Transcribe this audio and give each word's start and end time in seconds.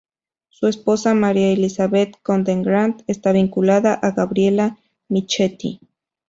Su 0.49 0.65
esposa, 0.65 1.13
María 1.13 1.51
Elizabeth 1.51 2.17
Conte 2.23 2.55
Grand, 2.63 3.03
está 3.05 3.31
vinculada 3.33 3.93
a 3.93 4.09
Gabriela 4.13 4.79
Michetti. 5.09 5.79